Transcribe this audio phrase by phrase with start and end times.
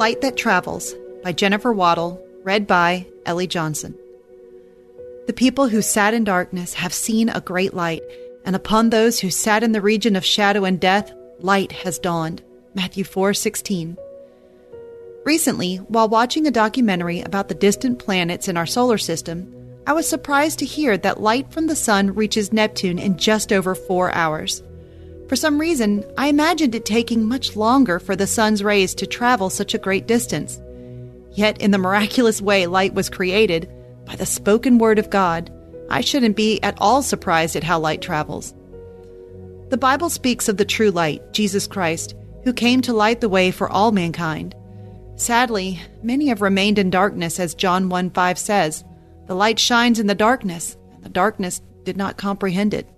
[0.00, 3.94] Light That Travels by Jennifer Waddle, read by Ellie Johnson.
[5.26, 8.02] The people who sat in darkness have seen a great light,
[8.46, 12.42] and upon those who sat in the region of shadow and death, light has dawned.
[12.74, 13.98] Matthew 4:16.
[15.26, 19.54] Recently, while watching a documentary about the distant planets in our solar system,
[19.86, 23.74] I was surprised to hear that light from the sun reaches Neptune in just over
[23.74, 24.62] 4 hours.
[25.30, 29.48] For some reason, I imagined it taking much longer for the sun's rays to travel
[29.48, 30.60] such a great distance.
[31.30, 33.70] Yet, in the miraculous way light was created,
[34.04, 35.48] by the spoken word of God,
[35.88, 38.52] I shouldn't be at all surprised at how light travels.
[39.68, 43.52] The Bible speaks of the true light, Jesus Christ, who came to light the way
[43.52, 44.52] for all mankind.
[45.14, 48.82] Sadly, many have remained in darkness, as John 1 5 says.
[49.28, 52.88] The light shines in the darkness, and the darkness did not comprehend it.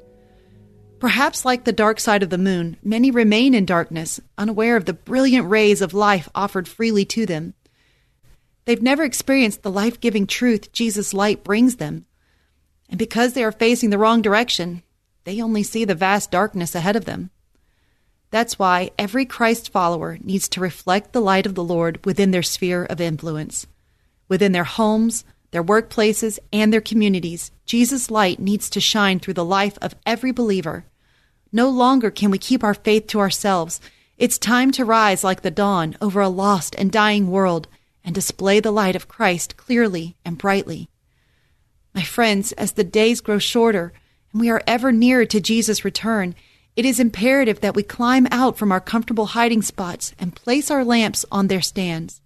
[1.03, 4.93] Perhaps like the dark side of the moon, many remain in darkness, unaware of the
[4.93, 7.55] brilliant rays of life offered freely to them.
[8.67, 12.07] They've never experienced the life giving truth Jesus' light brings them.
[12.89, 14.85] And because they are facing the wrong direction,
[15.25, 17.31] they only see the vast darkness ahead of them.
[18.31, 22.45] That's why every Christ follower needs to reflect the light of the Lord within their
[22.45, 23.67] sphere of influence.
[24.29, 29.45] Within their homes, their workplaces, and their communities, Jesus' light needs to shine through the
[29.45, 30.85] life of every believer.
[31.53, 33.81] No longer can we keep our faith to ourselves.
[34.17, 37.69] It's time to rise like the dawn over a lost and dying world
[38.03, 40.89] and display the light of Christ clearly and brightly.
[41.95, 43.93] My friends, as the days grow shorter
[44.33, 46.35] and we are ever nearer to Jesus' return,
[46.75, 50.85] it is imperative that we climb out from our comfortable hiding spots and place our
[50.85, 52.23] lamps on their stands.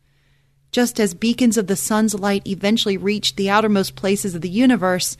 [0.71, 5.17] Just as beacons of the sun's light eventually reach the outermost places of the universe,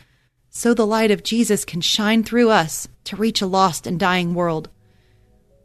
[0.51, 4.35] so the light of Jesus can shine through us to reach a lost and dying
[4.35, 4.71] world.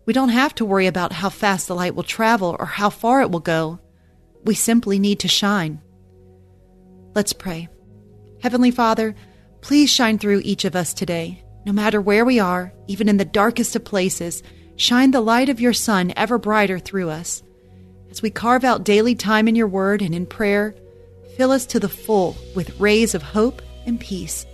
[0.05, 3.21] We don't have to worry about how fast the light will travel or how far
[3.21, 3.79] it will go.
[4.43, 5.81] We simply need to shine.
[7.13, 7.69] Let's pray.
[8.41, 9.15] Heavenly Father,
[9.61, 11.43] please shine through each of us today.
[11.65, 14.41] No matter where we are, even in the darkest of places,
[14.75, 17.43] shine the light of your Son ever brighter through us.
[18.09, 20.75] As we carve out daily time in your word and in prayer,
[21.37, 24.45] fill us to the full with rays of hope and peace.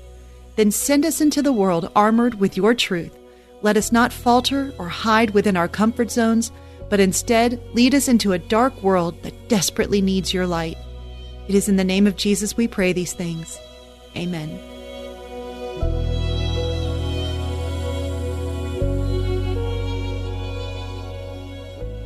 [0.58, 3.16] Then send us into the world armored with your truth.
[3.62, 6.52] Let us not falter or hide within our comfort zones,
[6.90, 10.78] but instead lead us into a dark world that desperately needs your light.
[11.48, 13.60] It is in the name of Jesus we pray these things.
[14.16, 14.60] Amen.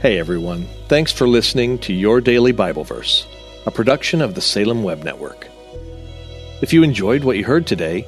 [0.02, 3.26] Hey everyone, thanks for listening to Your Daily Bible Verse,
[3.66, 5.48] a production of the Salem Web Network.
[6.62, 8.08] If you enjoyed what you heard today,